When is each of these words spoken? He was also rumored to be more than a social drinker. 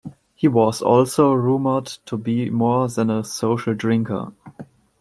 He 0.33 0.47
was 0.47 0.81
also 0.81 1.31
rumored 1.31 1.85
to 2.07 2.17
be 2.17 2.49
more 2.49 2.87
than 2.87 3.11
a 3.11 3.23
social 3.23 3.75
drinker. 3.75 4.31